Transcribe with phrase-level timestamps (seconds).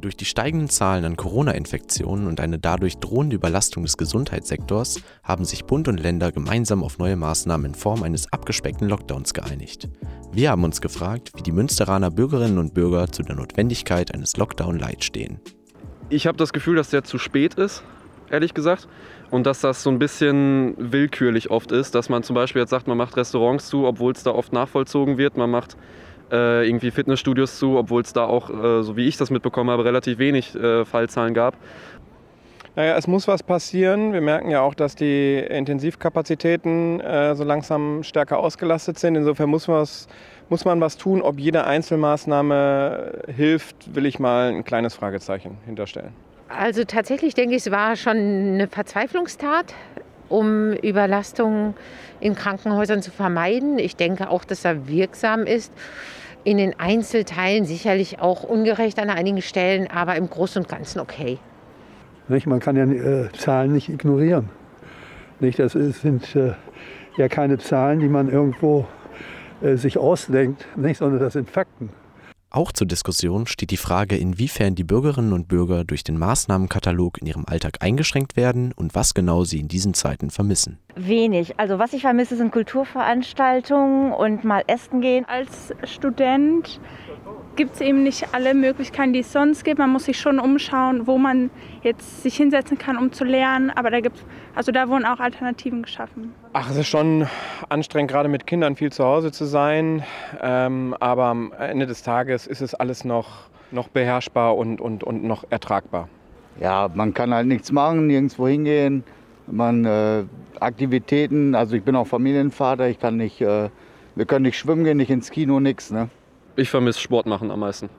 [0.00, 5.64] Durch die steigenden Zahlen an Corona-Infektionen und eine dadurch drohende Überlastung des Gesundheitssektors haben sich
[5.64, 9.88] Bund und Länder gemeinsam auf neue Maßnahmen in Form eines abgespeckten Lockdowns geeinigt.
[10.32, 15.02] Wir haben uns gefragt, wie die Münsteraner Bürgerinnen und Bürger zu der Notwendigkeit eines Lockdown-Light
[15.02, 15.40] stehen.
[16.10, 17.82] Ich habe das Gefühl, dass der zu spät ist,
[18.30, 18.88] ehrlich gesagt.
[19.30, 22.86] Und dass das so ein bisschen willkürlich oft ist, dass man zum Beispiel jetzt sagt,
[22.86, 25.38] man macht Restaurants zu, obwohl es da oft nachvollzogen wird.
[25.38, 25.76] Man macht
[26.30, 29.84] äh, irgendwie Fitnessstudios zu, obwohl es da auch, äh, so wie ich das mitbekommen habe,
[29.84, 31.56] relativ wenig äh, Fallzahlen gab.
[32.76, 34.12] Naja, es muss was passieren.
[34.12, 39.16] Wir merken ja auch, dass die Intensivkapazitäten äh, so langsam stärker ausgelastet sind.
[39.16, 40.08] Insofern muss, was,
[40.50, 41.22] muss man was tun.
[41.22, 46.12] Ob jede Einzelmaßnahme hilft, will ich mal ein kleines Fragezeichen hinterstellen.
[46.48, 49.74] Also tatsächlich denke ich, es war schon eine Verzweiflungstat,
[50.28, 51.74] um Überlastungen
[52.20, 53.78] in Krankenhäusern zu vermeiden.
[53.78, 55.72] Ich denke auch, dass er wirksam ist.
[56.44, 61.38] In den Einzelteilen sicherlich auch ungerecht an einigen Stellen, aber im Großen und Ganzen okay.
[62.28, 62.46] Nicht?
[62.46, 64.48] Man kann ja äh, Zahlen nicht ignorieren.
[65.40, 65.58] Nicht?
[65.58, 66.52] Das ist, sind äh,
[67.16, 68.86] ja keine Zahlen, die man irgendwo
[69.60, 70.98] äh, sich ausdenkt, nicht?
[70.98, 71.90] sondern das sind Fakten.
[72.50, 77.26] Auch zur Diskussion steht die Frage, inwiefern die Bürgerinnen und Bürger durch den Maßnahmenkatalog in
[77.26, 80.78] ihrem Alltag eingeschränkt werden und was genau sie in diesen Zeiten vermissen.
[80.94, 81.58] Wenig.
[81.58, 85.24] Also was ich vermisse, sind Kulturveranstaltungen und mal essen gehen.
[85.24, 86.80] Als Student
[87.56, 89.78] gibt es eben nicht alle Möglichkeiten, die es sonst gibt.
[89.78, 91.50] Man muss sich schon umschauen, wo man
[91.82, 93.70] jetzt sich hinsetzen kann, um zu lernen.
[93.70, 96.34] Aber da gibt's, also da wurden auch Alternativen geschaffen.
[96.52, 97.26] Ach, es ist schon
[97.68, 100.04] anstrengend, gerade mit Kindern viel zu Hause zu sein.
[100.42, 105.24] Ähm, aber am Ende des Tages ist es alles noch, noch beherrschbar und, und, und
[105.24, 106.08] noch ertragbar.
[106.60, 109.04] Ja, man kann halt nichts machen, nirgendwo hingehen.
[109.46, 110.24] Man äh,
[110.60, 113.68] Aktivitäten, also ich bin auch Familienvater, ich kann nicht, äh,
[114.14, 115.90] wir können nicht schwimmen gehen, nicht ins Kino, nichts.
[115.90, 116.08] Ne?
[116.56, 117.90] Ich vermisse Sport machen am meisten.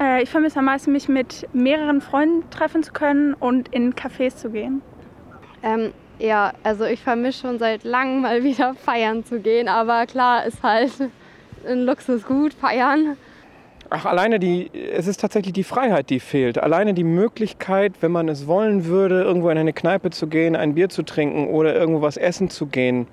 [0.00, 4.36] Äh, ich vermisse am meisten, mich mit mehreren Freunden treffen zu können und in Cafés
[4.36, 4.82] zu gehen.
[5.62, 10.44] Ähm, ja, also ich vermisse schon seit langem mal wieder feiern zu gehen, aber klar
[10.44, 10.92] ist halt
[11.66, 13.16] ein Luxusgut, feiern.
[13.92, 16.58] Ach, alleine die, es ist tatsächlich die Freiheit, die fehlt.
[16.58, 20.74] Alleine die Möglichkeit, wenn man es wollen würde, irgendwo in eine Kneipe zu gehen, ein
[20.74, 23.08] Bier zu trinken oder irgendwo was essen zu gehen.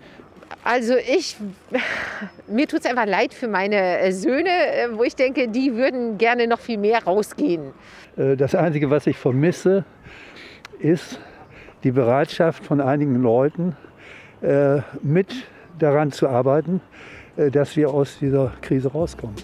[0.63, 1.37] Also ich,
[2.47, 6.17] mir tut es einfach leid für meine äh, Söhne, äh, wo ich denke, die würden
[6.17, 7.73] gerne noch viel mehr rausgehen.
[8.17, 9.85] Äh, das Einzige, was ich vermisse,
[10.79, 11.19] ist
[11.83, 13.75] die Bereitschaft von einigen Leuten,
[15.01, 15.33] mit
[15.79, 16.79] daran zu arbeiten,
[17.35, 19.35] dass wir aus dieser Krise rauskommen.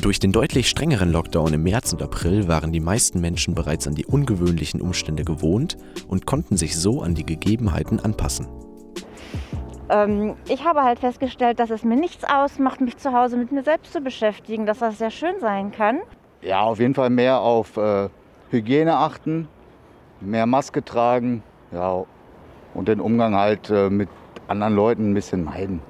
[0.00, 3.94] Durch den deutlich strengeren Lockdown im März und April waren die meisten Menschen bereits an
[3.94, 5.76] die ungewöhnlichen Umstände gewohnt
[6.08, 8.48] und konnten sich so an die Gegebenheiten anpassen.
[9.88, 13.62] Ähm, ich habe halt festgestellt, dass es mir nichts ausmacht, mich zu Hause mit mir
[13.62, 16.00] selbst zu beschäftigen, dass das sehr schön sein kann.
[16.42, 18.08] Ja, auf jeden Fall mehr auf äh,
[18.50, 19.48] Hygiene achten,
[20.20, 21.42] mehr Maske tragen
[21.72, 22.04] ja,
[22.74, 24.08] und den Umgang halt äh, mit
[24.48, 25.80] anderen Leuten ein bisschen meiden.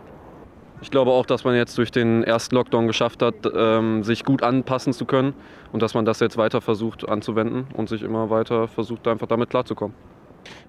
[0.82, 4.42] Ich glaube auch, dass man jetzt durch den ersten Lockdown geschafft hat, ähm, sich gut
[4.42, 5.34] anpassen zu können
[5.72, 9.48] und dass man das jetzt weiter versucht anzuwenden und sich immer weiter versucht, einfach damit
[9.48, 9.96] klarzukommen.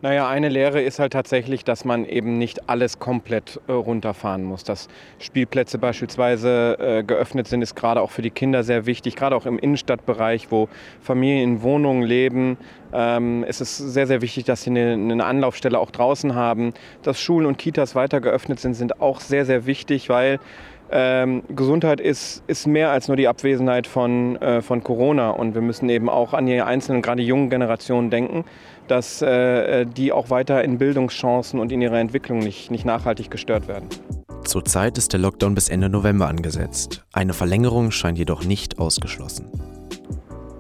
[0.04, 4.64] Naja, eine Lehre ist halt tatsächlich, dass man eben nicht alles komplett äh, runterfahren muss.
[4.64, 9.16] Dass Spielplätze beispielsweise äh, geöffnet sind, ist gerade auch für die Kinder sehr wichtig.
[9.16, 10.70] Gerade auch im Innenstadtbereich, wo
[11.02, 12.58] Familien in Wohnungen leben,
[12.94, 16.74] ähm, ist es sehr, sehr wichtig, dass sie eine, eine, Anlaufstelle auch draußen haben.
[17.02, 20.40] Dass Schulen und Kitas weiter geöffnet sind, sind auch sehr, sehr wichtig, weil
[20.92, 25.32] ähm, Gesundheit ist, ist mehr als nur die Abwesenheit von, äh, von Corona.
[25.32, 28.46] Und wir müssen eben auch an die einzelnen, gerade jungen Generationen denken
[28.88, 33.68] dass äh, die auch weiter in Bildungschancen und in ihrer Entwicklung nicht, nicht nachhaltig gestört
[33.68, 33.90] werden.
[34.44, 37.06] Zurzeit ist der Lockdown bis Ende November angesetzt.
[37.12, 39.52] Eine Verlängerung scheint jedoch nicht ausgeschlossen.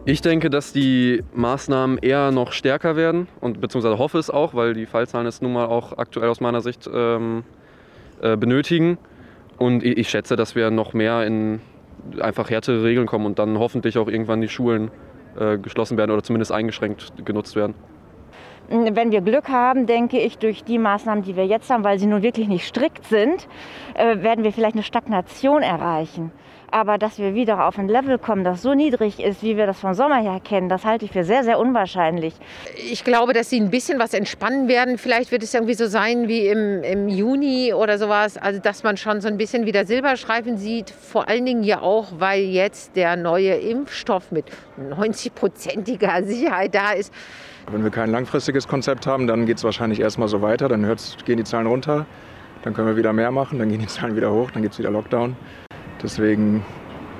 [0.05, 4.73] Ich denke, dass die Maßnahmen eher noch stärker werden und beziehungsweise hoffe es auch, weil
[4.73, 7.43] die Fallzahlen es nun mal auch aktuell aus meiner Sicht ähm,
[8.21, 8.97] äh, benötigen.
[9.57, 11.61] Und ich, schätze, dass wir noch mehr in
[12.19, 14.91] einfach härtere Regeln kommen und dann hoffentlich auch irgendwann die Schulen
[15.39, 17.73] äh, geschlossen werden oder zumindest eingeschränkt genutzt werden.
[18.69, 22.05] Wenn wir Glück haben, denke ich, durch die Maßnahmen, die wir jetzt haben, weil sie
[22.05, 23.47] nun wirklich nicht strikt sind,
[23.93, 26.31] äh, werden wir vielleicht eine Stagnation erreichen.
[26.69, 29.79] Aber dass wir wieder auf ein Level kommen, das so niedrig ist, wie wir das
[29.79, 32.33] vom Sommer her kennen, das halte ich für sehr, sehr unwahrscheinlich.
[32.91, 34.97] Ich glaube, dass sie ein bisschen was entspannen werden.
[34.97, 38.37] Vielleicht wird es irgendwie so sein wie im, im Juni oder sowas.
[38.37, 40.89] Also, dass man schon so ein bisschen wieder Silberstreifen sieht.
[40.89, 44.45] Vor allen Dingen ja auch, weil jetzt der neue Impfstoff mit
[44.77, 47.13] 90-prozentiger Sicherheit da ist.
[47.71, 50.67] Wenn wir kein langfristiges Konzept haben, dann geht es wahrscheinlich erstmal so weiter.
[50.67, 50.83] Dann
[51.25, 52.05] gehen die Zahlen runter,
[52.63, 54.79] dann können wir wieder mehr machen, dann gehen die Zahlen wieder hoch, dann gibt es
[54.79, 55.35] wieder Lockdown.
[56.01, 56.63] Deswegen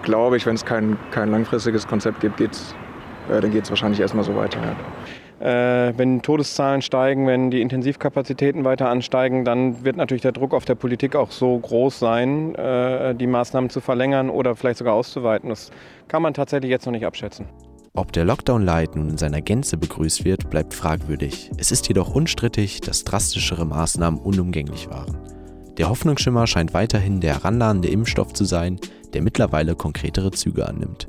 [0.03, 2.75] glaube ich, wenn es kein, kein langfristiges Konzept gibt, geht es
[3.29, 4.59] äh, dann geht es wahrscheinlich erstmal so weiter.
[4.61, 4.75] Ja.
[5.39, 10.65] Äh, wenn Todeszahlen steigen, wenn die Intensivkapazitäten weiter ansteigen, dann wird natürlich der Druck auf
[10.65, 15.49] der Politik auch so groß sein, äh, die Maßnahmen zu verlängern oder vielleicht sogar auszuweiten.
[15.49, 15.69] Das
[16.07, 17.45] kann man tatsächlich jetzt noch nicht abschätzen.
[17.93, 21.51] Ob der Lockdown Light nun in seiner Gänze begrüßt wird, bleibt fragwürdig.
[21.57, 25.17] Es ist jedoch unstrittig, dass drastischere Maßnahmen unumgänglich waren.
[25.77, 28.79] Der Hoffnungsschimmer scheint weiterhin der herannahende Impfstoff zu sein,
[29.13, 31.07] der mittlerweile konkretere Züge annimmt.